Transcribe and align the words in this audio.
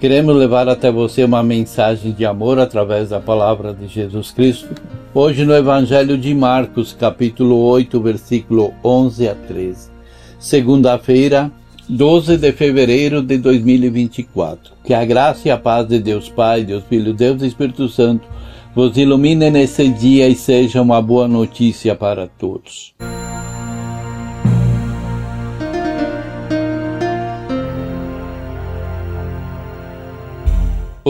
Queremos 0.00 0.34
levar 0.34 0.66
até 0.66 0.90
você 0.90 1.22
uma 1.24 1.42
mensagem 1.42 2.12
de 2.12 2.24
amor 2.24 2.58
através 2.58 3.10
da 3.10 3.20
palavra 3.20 3.74
de 3.74 3.86
Jesus 3.86 4.30
Cristo, 4.30 4.70
hoje 5.12 5.44
no 5.44 5.54
Evangelho 5.54 6.16
de 6.16 6.32
Marcos, 6.32 6.96
capítulo 6.98 7.58
8, 7.66 8.00
versículo 8.00 8.72
11 8.82 9.28
a 9.28 9.34
13. 9.34 9.90
Segunda-feira, 10.38 11.52
12 11.86 12.38
de 12.38 12.50
fevereiro 12.50 13.20
de 13.20 13.36
2024. 13.36 14.72
Que 14.82 14.94
a 14.94 15.04
graça 15.04 15.48
e 15.48 15.50
a 15.50 15.58
paz 15.58 15.86
de 15.86 15.98
Deus 15.98 16.30
Pai, 16.30 16.64
Deus 16.64 16.82
Filho, 16.84 17.12
Deus 17.12 17.42
e 17.42 17.48
Espírito 17.48 17.86
Santo 17.86 18.26
vos 18.74 18.96
ilumine 18.96 19.50
nesse 19.50 19.86
dia 19.90 20.26
e 20.28 20.34
seja 20.34 20.80
uma 20.80 21.02
boa 21.02 21.28
notícia 21.28 21.94
para 21.94 22.26
todos. 22.26 22.94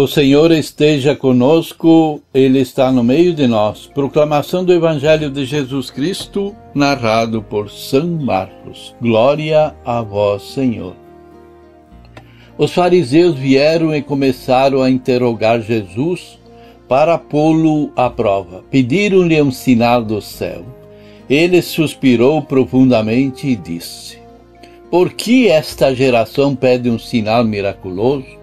O 0.00 0.06
Senhor 0.08 0.50
esteja 0.50 1.14
conosco, 1.14 2.22
Ele 2.32 2.58
está 2.58 2.90
no 2.90 3.04
meio 3.04 3.34
de 3.34 3.46
nós. 3.46 3.86
Proclamação 3.86 4.64
do 4.64 4.72
Evangelho 4.72 5.28
de 5.28 5.44
Jesus 5.44 5.90
Cristo, 5.90 6.56
narrado 6.74 7.42
por 7.42 7.68
São 7.68 8.06
Marcos. 8.06 8.94
Glória 8.98 9.74
a 9.84 10.00
vós, 10.00 10.54
Senhor. 10.54 10.96
Os 12.56 12.72
fariseus 12.72 13.36
vieram 13.36 13.94
e 13.94 14.00
começaram 14.00 14.80
a 14.80 14.88
interrogar 14.88 15.60
Jesus 15.60 16.38
para 16.88 17.18
pô-lo 17.18 17.92
à 17.94 18.08
prova. 18.08 18.64
Pediram-lhe 18.70 19.42
um 19.42 19.52
sinal 19.52 20.02
do 20.02 20.22
céu. 20.22 20.64
Ele 21.28 21.60
suspirou 21.60 22.40
profundamente 22.40 23.46
e 23.46 23.54
disse: 23.54 24.16
Por 24.90 25.12
que 25.12 25.48
esta 25.48 25.94
geração 25.94 26.56
pede 26.56 26.88
um 26.88 26.98
sinal 26.98 27.44
miraculoso? 27.44 28.39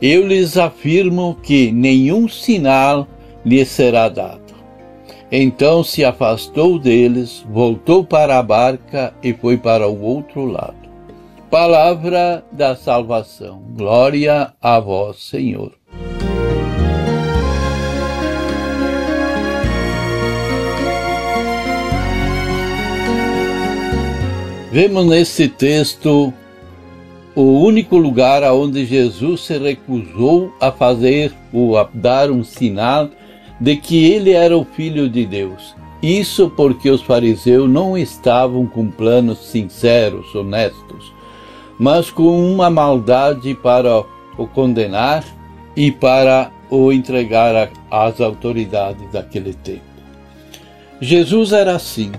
Eu 0.00 0.24
lhes 0.24 0.56
afirmo 0.56 1.36
que 1.42 1.72
nenhum 1.72 2.28
sinal 2.28 3.06
lhe 3.44 3.64
será 3.64 4.08
dado. 4.08 4.54
Então 5.30 5.82
se 5.82 6.04
afastou 6.04 6.78
deles, 6.78 7.44
voltou 7.50 8.04
para 8.04 8.38
a 8.38 8.42
barca 8.42 9.12
e 9.22 9.32
foi 9.32 9.56
para 9.56 9.88
o 9.88 10.00
outro 10.00 10.44
lado. 10.44 10.76
Palavra 11.50 12.44
da 12.52 12.76
salvação. 12.76 13.60
Glória 13.76 14.52
a 14.62 14.78
vós, 14.78 15.16
Senhor. 15.16 15.72
Vemos 24.70 25.06
nesse 25.06 25.48
texto 25.48 26.32
o 27.40 27.60
único 27.62 27.96
lugar 27.96 28.42
aonde 28.42 28.84
Jesus 28.84 29.42
se 29.42 29.56
recusou 29.56 30.52
a 30.60 30.72
fazer 30.72 31.32
ou 31.52 31.78
a 31.78 31.88
dar 31.94 32.32
um 32.32 32.42
sinal 32.42 33.08
de 33.60 33.76
que 33.76 34.10
ele 34.10 34.32
era 34.32 34.58
o 34.58 34.64
filho 34.64 35.08
de 35.08 35.24
Deus. 35.24 35.72
Isso 36.02 36.50
porque 36.50 36.90
os 36.90 37.00
fariseus 37.00 37.70
não 37.70 37.96
estavam 37.96 38.66
com 38.66 38.90
planos 38.90 39.38
sinceros, 39.38 40.34
honestos, 40.34 41.12
mas 41.78 42.10
com 42.10 42.52
uma 42.52 42.68
maldade 42.70 43.54
para 43.54 44.02
o 44.36 44.46
condenar 44.48 45.24
e 45.76 45.92
para 45.92 46.50
o 46.68 46.90
entregar 46.90 47.70
às 47.88 48.20
autoridades 48.20 49.12
daquele 49.12 49.54
tempo. 49.54 49.82
Jesus 51.00 51.52
era 51.52 51.76
assim. 51.76 52.10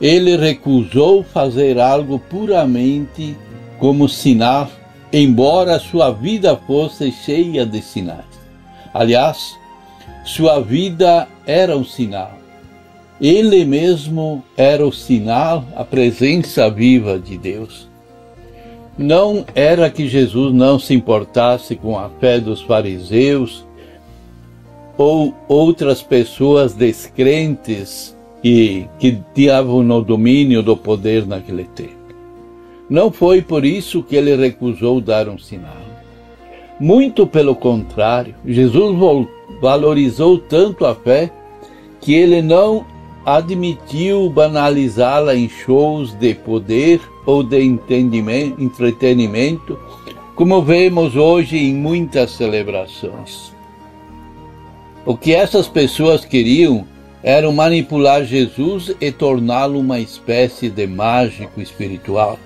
Ele 0.00 0.36
recusou 0.36 1.24
fazer 1.24 1.80
algo 1.80 2.20
puramente 2.20 3.36
como 3.84 4.08
sinal, 4.08 4.70
embora 5.12 5.78
sua 5.78 6.10
vida 6.10 6.56
fosse 6.56 7.12
cheia 7.12 7.66
de 7.66 7.82
sinais. 7.82 8.24
Aliás, 8.94 9.58
sua 10.24 10.58
vida 10.58 11.28
era 11.46 11.76
um 11.76 11.84
sinal. 11.84 12.32
Ele 13.20 13.62
mesmo 13.66 14.42
era 14.56 14.86
o 14.86 14.90
sinal, 14.90 15.66
a 15.76 15.84
presença 15.84 16.70
viva 16.70 17.18
de 17.18 17.36
Deus. 17.36 17.86
Não 18.96 19.44
era 19.54 19.90
que 19.90 20.08
Jesus 20.08 20.54
não 20.54 20.78
se 20.78 20.94
importasse 20.94 21.76
com 21.76 21.98
a 21.98 22.08
fé 22.18 22.40
dos 22.40 22.62
fariseus 22.62 23.66
ou 24.96 25.34
outras 25.46 26.00
pessoas 26.00 26.72
descrentes 26.72 28.16
e 28.42 28.86
que 28.98 29.20
estavam 29.36 29.82
no 29.82 30.00
domínio 30.00 30.62
do 30.62 30.74
poder 30.74 31.26
naquele 31.26 31.64
tempo. 31.64 32.03
Não 32.94 33.10
foi 33.10 33.42
por 33.42 33.64
isso 33.64 34.04
que 34.04 34.14
ele 34.14 34.36
recusou 34.36 35.00
dar 35.00 35.28
um 35.28 35.36
sinal. 35.36 35.82
Muito 36.78 37.26
pelo 37.26 37.56
contrário, 37.56 38.36
Jesus 38.46 38.96
valorizou 39.60 40.38
tanto 40.38 40.86
a 40.86 40.94
fé 40.94 41.28
que 42.00 42.14
ele 42.14 42.40
não 42.40 42.86
admitiu 43.26 44.30
banalizá-la 44.30 45.34
em 45.34 45.48
shows 45.48 46.14
de 46.14 46.34
poder 46.34 47.00
ou 47.26 47.42
de 47.42 47.64
entretenimento, 47.64 49.76
como 50.36 50.62
vemos 50.62 51.16
hoje 51.16 51.56
em 51.56 51.74
muitas 51.74 52.30
celebrações. 52.30 53.52
O 55.04 55.16
que 55.16 55.34
essas 55.34 55.66
pessoas 55.66 56.24
queriam 56.24 56.86
era 57.24 57.50
manipular 57.50 58.24
Jesus 58.24 58.94
e 59.00 59.10
torná-lo 59.10 59.80
uma 59.80 59.98
espécie 59.98 60.70
de 60.70 60.86
mágico 60.86 61.60
espiritual. 61.60 62.38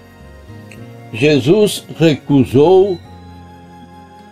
Jesus 1.12 1.84
recusou 1.98 2.98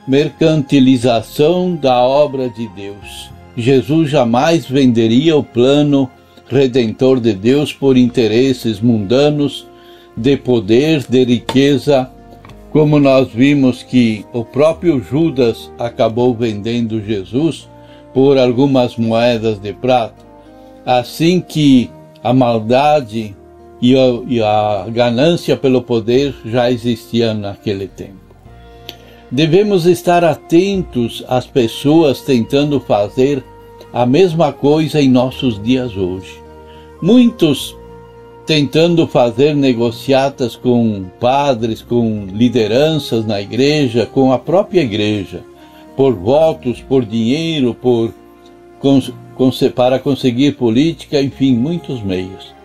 mercantilização 0.06 1.74
da 1.74 2.00
obra 2.02 2.48
de 2.48 2.68
Deus. 2.68 3.30
Jesus 3.56 4.10
jamais 4.10 4.66
venderia 4.66 5.36
o 5.36 5.42
plano 5.42 6.10
redentor 6.48 7.18
de 7.20 7.32
Deus 7.32 7.72
por 7.72 7.96
interesses 7.96 8.80
mundanos, 8.80 9.66
de 10.16 10.36
poder, 10.36 11.04
de 11.08 11.24
riqueza, 11.24 12.10
como 12.70 12.98
nós 12.98 13.28
vimos 13.32 13.82
que 13.82 14.24
o 14.32 14.44
próprio 14.44 15.02
Judas 15.02 15.70
acabou 15.78 16.34
vendendo 16.34 17.02
Jesus 17.02 17.68
por 18.12 18.38
algumas 18.38 18.96
moedas 18.96 19.58
de 19.58 19.72
prata. 19.72 20.24
Assim 20.84 21.40
que 21.40 21.90
a 22.22 22.32
maldade 22.32 23.34
e 23.80 23.96
a, 23.96 24.22
e 24.26 24.42
a 24.42 24.86
ganância 24.88 25.56
pelo 25.56 25.82
poder 25.82 26.34
já 26.44 26.70
existia 26.70 27.34
naquele 27.34 27.86
tempo. 27.86 28.26
Devemos 29.30 29.86
estar 29.86 30.24
atentos 30.24 31.24
às 31.28 31.46
pessoas 31.46 32.20
tentando 32.20 32.78
fazer 32.78 33.42
a 33.92 34.06
mesma 34.06 34.52
coisa 34.52 35.00
em 35.00 35.08
nossos 35.08 35.60
dias 35.62 35.96
hoje. 35.96 36.40
Muitos 37.02 37.76
tentando 38.46 39.08
fazer 39.08 39.54
negociatas 39.56 40.54
com 40.54 41.06
padres, 41.18 41.82
com 41.82 42.26
lideranças 42.32 43.26
na 43.26 43.40
igreja, 43.40 44.06
com 44.06 44.32
a 44.32 44.38
própria 44.38 44.82
igreja, 44.82 45.42
por 45.96 46.14
votos, 46.14 46.80
por 46.80 47.04
dinheiro, 47.04 47.74
por 47.74 48.14
para 49.74 49.98
conseguir 49.98 50.52
política, 50.52 51.20
enfim, 51.20 51.54
muitos 51.56 52.00
meios. 52.02 52.55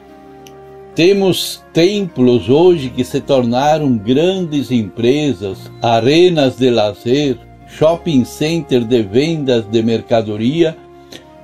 Temos 0.96 1.64
templos 1.74 2.50
hoje 2.50 2.90
que 2.90 3.04
se 3.04 3.22
tornaram 3.22 3.98
grandes 3.98 4.72
empresas, 4.72 5.72
arenas 5.82 6.58
de 6.58 6.70
lazer, 6.70 7.38
shopping 7.66 8.26
center 8.26 8.84
de 8.84 9.02
vendas 9.02 9.66
de 9.66 9.82
mercadoria 9.82 10.76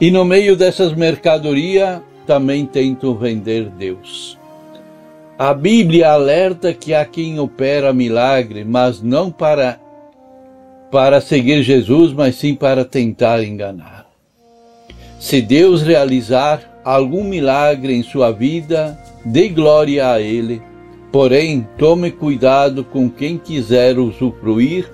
e 0.02 0.12
no 0.12 0.26
meio 0.26 0.58
dessas 0.58 0.94
mercadorias 0.94 2.02
também 2.26 2.66
tentam 2.66 3.16
vender 3.16 3.70
Deus. 3.70 4.38
A 5.40 5.54
Bíblia 5.54 6.12
alerta 6.12 6.74
que 6.74 6.94
há 6.94 7.06
quem 7.06 7.40
opera 7.40 7.94
milagre, 7.94 8.66
mas 8.66 9.02
não 9.02 9.32
para 9.32 9.80
para 10.92 11.20
seguir 11.20 11.64
Jesus, 11.64 12.14
mas 12.14 12.36
sim 12.36 12.56
para 12.56 12.86
tentar 12.86 13.44
enganar. 13.44 14.08
Se 15.20 15.42
Deus 15.42 15.82
realizar 15.82 16.77
algum 16.88 17.22
milagre 17.22 17.94
em 17.94 18.02
sua 18.02 18.32
vida, 18.32 18.98
dê 19.26 19.50
glória 19.50 20.10
a 20.10 20.22
Ele. 20.22 20.62
Porém, 21.12 21.68
tome 21.78 22.12
cuidado 22.12 22.82
com 22.82 23.10
quem 23.10 23.38
quiser 23.38 24.00
usufruir 24.00 24.90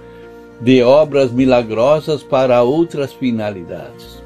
de 0.60 0.81
obras 0.81 1.31
milagrosas 1.31 2.24
para 2.24 2.63
outras 2.63 3.13
finalidades. 3.13 4.24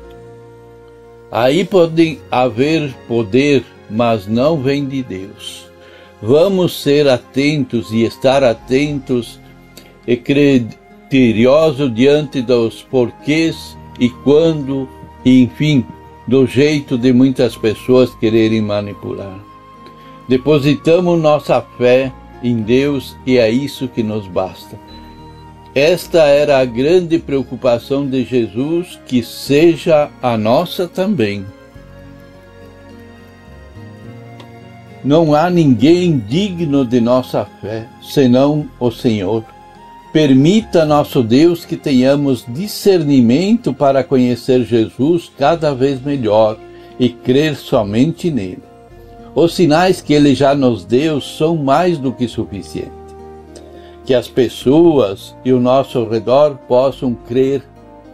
Aí 1.29 1.65
pode 1.65 2.19
haver 2.31 2.95
poder, 3.05 3.65
mas 3.89 4.27
não 4.27 4.61
vem 4.61 4.85
de 4.85 5.03
Deus. 5.03 5.67
Vamos 6.21 6.81
ser 6.81 7.09
atentos 7.09 7.91
e 7.91 8.03
estar 8.03 8.45
atentos 8.45 9.41
e 10.07 10.15
criteriosos 10.15 11.93
diante 11.93 12.41
dos 12.41 12.81
porquês 12.81 13.77
e 13.99 14.09
quando, 14.09 14.87
e 15.25 15.43
enfim, 15.43 15.85
do 16.27 16.45
jeito 16.45 16.97
de 16.97 17.13
muitas 17.13 17.55
pessoas 17.55 18.13
quererem 18.15 18.61
manipular. 18.61 19.39
Depositamos 20.27 21.19
nossa 21.19 21.61
fé 21.77 22.11
em 22.43 22.61
Deus 22.61 23.15
e 23.25 23.37
é 23.37 23.49
isso 23.49 23.87
que 23.87 24.03
nos 24.03 24.27
basta. 24.27 24.77
Esta 25.73 26.23
era 26.23 26.59
a 26.59 26.65
grande 26.65 27.19
preocupação 27.19 28.07
de 28.07 28.23
Jesus, 28.25 28.99
que 29.05 29.21
seja 29.23 30.09
a 30.21 30.37
nossa 30.37 30.87
também. 30.87 31.45
Não 35.03 35.35
há 35.35 35.49
ninguém 35.49 36.17
digno 36.17 36.83
de 36.83 36.99
nossa 36.99 37.45
fé, 37.61 37.87
senão 38.01 38.67
o 38.79 38.91
Senhor. 38.91 39.45
Permita, 40.11 40.85
nosso 40.85 41.21
Deus, 41.21 41.65
que 41.65 41.75
tenhamos 41.75 42.45
discernimento 42.47 43.73
para 43.73 44.03
conhecer 44.03 44.63
Jesus 44.63 45.29
cada 45.37 45.73
vez 45.73 46.01
melhor 46.01 46.57
e 46.99 47.09
crer 47.09 47.55
somente 47.55 48.31
nele. 48.31 48.63
Os 49.35 49.53
sinais 49.53 50.01
que 50.01 50.13
ele 50.13 50.33
já 50.33 50.55
nos 50.55 50.83
deu 50.83 51.21
são 51.21 51.55
mais 51.55 51.97
do 51.97 52.11
que 52.11 52.27
suficientes. 52.27 52.91
Que 54.05 54.13
as 54.13 54.27
pessoas 54.27 55.35
e 55.43 55.51
o 55.51 55.59
nosso 55.59 56.05
redor 56.05 56.57
possam 56.67 57.13
crer 57.13 57.61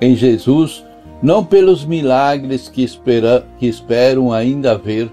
em 0.02 0.16
Jesus, 0.16 0.84
não 1.22 1.46
pelos 1.46 1.86
milagres 1.86 2.68
que, 2.68 2.84
espera, 2.84 3.46
que 3.60 3.68
esperam 3.68 4.34
ainda 4.34 4.78
ver, 4.78 5.10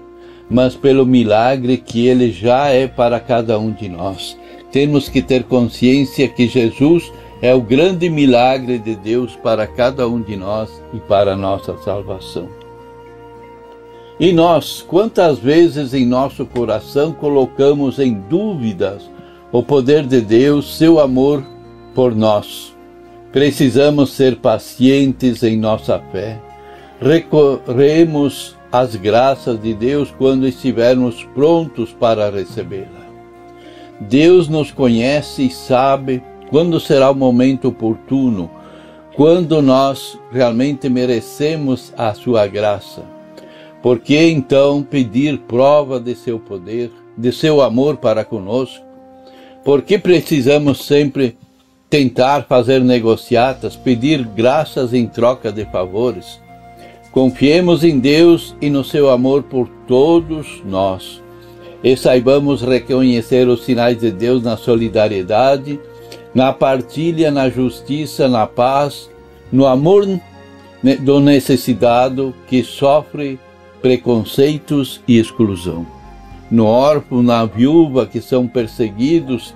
mas 0.49 0.75
pelo 0.75 1.05
milagre 1.05 1.77
que 1.77 2.07
ele 2.07 2.31
já 2.31 2.67
é 2.67 2.87
para 2.87 3.19
cada 3.19 3.57
um 3.57 3.71
de 3.71 3.87
nós. 3.87 4.37
Temos 4.71 5.09
que 5.09 5.21
ter 5.21 5.43
consciência 5.43 6.27
que 6.27 6.47
Jesus 6.47 7.11
é 7.41 7.53
o 7.53 7.61
grande 7.61 8.09
milagre 8.09 8.77
de 8.77 8.95
Deus 8.95 9.35
para 9.35 9.65
cada 9.65 10.07
um 10.07 10.21
de 10.21 10.37
nós 10.37 10.69
e 10.93 10.99
para 10.99 11.33
a 11.33 11.37
nossa 11.37 11.75
salvação. 11.77 12.47
E 14.19 14.31
nós, 14.31 14.85
quantas 14.87 15.39
vezes 15.39 15.95
em 15.95 16.05
nosso 16.05 16.45
coração 16.45 17.11
colocamos 17.11 17.97
em 17.97 18.13
dúvidas 18.13 19.09
o 19.51 19.63
poder 19.63 20.05
de 20.05 20.21
Deus, 20.21 20.77
seu 20.77 20.99
amor 20.99 21.43
por 21.95 22.15
nós? 22.15 22.75
Precisamos 23.31 24.11
ser 24.11 24.35
pacientes 24.35 25.41
em 25.41 25.57
nossa 25.57 25.97
fé. 26.11 26.39
Recorremos 27.01 28.55
as 28.71 28.95
graças 28.95 29.59
de 29.59 29.73
Deus 29.73 30.13
quando 30.15 30.47
estivermos 30.47 31.23
prontos 31.33 31.91
para 31.91 32.29
recebê-la. 32.29 33.00
Deus 34.01 34.47
nos 34.47 34.71
conhece 34.71 35.43
e 35.43 35.51
sabe 35.51 36.23
quando 36.49 36.79
será 36.79 37.11
o 37.11 37.15
momento 37.15 37.67
oportuno, 37.67 38.49
quando 39.15 39.61
nós 39.61 40.17
realmente 40.31 40.89
merecemos 40.89 41.93
a 41.95 42.13
sua 42.13 42.47
graça. 42.47 43.03
Por 43.81 43.99
que 43.99 44.17
então 44.17 44.81
pedir 44.81 45.37
prova 45.39 45.99
de 45.99 46.15
seu 46.15 46.39
poder, 46.39 46.91
de 47.15 47.31
seu 47.31 47.61
amor 47.61 47.97
para 47.97 48.25
conosco? 48.25 48.83
Por 49.63 49.83
que 49.83 49.99
precisamos 49.99 50.83
sempre 50.85 51.37
tentar 51.87 52.45
fazer 52.47 52.81
negociatas, 52.81 53.75
pedir 53.75 54.25
graças 54.25 54.93
em 54.93 55.05
troca 55.05 55.51
de 55.51 55.65
favores? 55.65 56.41
Confiemos 57.11 57.83
em 57.83 57.99
Deus 57.99 58.55
e 58.59 58.69
no 58.69 58.83
seu 58.83 59.11
amor 59.11 59.43
por 59.43 59.67
todos 59.87 60.61
nós. 60.65 61.21
E 61.83 61.95
saibamos 61.97 62.61
reconhecer 62.61 63.47
os 63.47 63.63
sinais 63.63 63.99
de 63.99 64.11
Deus 64.11 64.43
na 64.43 64.55
solidariedade, 64.55 65.79
na 66.33 66.53
partilha, 66.53 67.31
na 67.31 67.49
justiça, 67.49 68.27
na 68.27 68.45
paz, 68.45 69.09
no 69.51 69.65
amor 69.65 70.07
do 71.01 71.19
necessitado 71.19 72.33
que 72.47 72.63
sofre 72.63 73.39
preconceitos 73.81 75.01
e 75.07 75.17
exclusão. 75.17 75.85
No 76.49 76.65
órfão, 76.65 77.23
na 77.23 77.45
viúva 77.45 78.05
que 78.05 78.21
são 78.21 78.47
perseguidos 78.47 79.55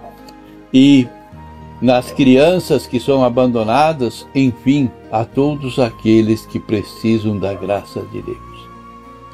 e 0.73 1.07
nas 1.81 2.11
crianças 2.11 2.87
que 2.87 2.99
são 2.99 3.23
abandonadas, 3.23 4.25
enfim, 4.33 4.89
a 5.11 5.25
todos 5.25 5.77
aqueles 5.77 6.45
que 6.45 6.59
precisam 6.59 7.37
da 7.37 7.53
graça 7.53 8.01
de 8.11 8.21
Deus. 8.21 8.37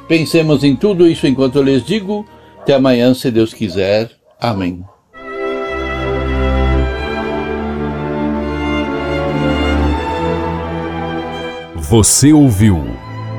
Pensemos 0.07 0.63
em 0.63 0.75
tudo 0.75 1.07
isso 1.07 1.27
enquanto 1.27 1.57
eu 1.57 1.63
lhes 1.63 1.85
digo. 1.85 2.25
Até 2.61 2.75
amanhã, 2.75 3.11
se 3.15 3.31
Deus 3.31 3.55
quiser. 3.55 4.11
Amém. 4.39 4.85
Você 11.75 12.31
ouviu 12.31 12.85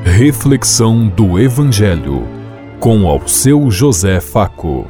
Reflexão 0.03 1.07
do 1.07 1.39
Evangelho 1.39 2.27
com 2.81 3.07
ao 3.07 3.25
seu 3.25 3.71
José 3.71 4.19
Faco. 4.19 4.85